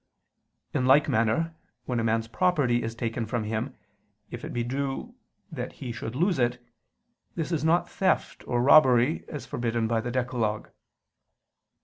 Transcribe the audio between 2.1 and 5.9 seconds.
property is taken from him, if it be due that